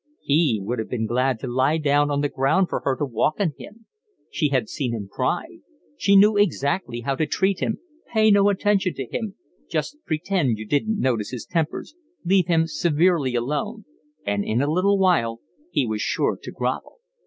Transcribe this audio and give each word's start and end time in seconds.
He 0.23 0.59
would 0.63 0.79
have 0.79 0.89
been 0.89 1.05
glad 1.05 1.39
to 1.41 1.47
lie 1.47 1.77
down 1.77 2.09
on 2.09 2.21
the 2.21 2.27
ground 2.27 2.69
for 2.69 2.79
her 2.79 2.95
to 2.95 3.05
walk 3.05 3.35
on 3.39 3.53
him. 3.59 3.85
She 4.31 4.49
had 4.49 4.67
seen 4.67 4.93
him 4.95 5.07
cry. 5.07 5.59
She 5.95 6.15
knew 6.15 6.37
exactly 6.37 7.01
how 7.01 7.13
to 7.15 7.27
treat 7.27 7.59
him, 7.59 7.77
pay 8.11 8.31
no 8.31 8.49
attention 8.49 8.95
to 8.95 9.05
him, 9.05 9.35
just 9.69 10.03
pretend 10.07 10.57
you 10.57 10.65
didn't 10.65 10.99
notice 10.99 11.29
his 11.29 11.45
tempers, 11.45 11.93
leave 12.25 12.47
him 12.47 12.65
severely 12.65 13.35
alone, 13.35 13.85
and 14.25 14.43
in 14.43 14.59
a 14.59 14.71
little 14.71 14.97
while 14.97 15.39
he 15.69 15.85
was 15.85 16.01
sure 16.01 16.35
to 16.41 16.49
grovel. 16.51 16.97